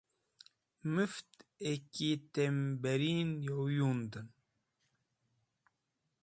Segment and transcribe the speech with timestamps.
[0.93, 1.31] Mũft
[1.69, 4.27] a ki tem birin yow yunden.